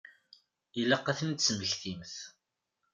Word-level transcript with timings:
Ilaq 0.81 1.05
ad 1.11 1.17
ten-id-tesmektimt. 1.17 2.13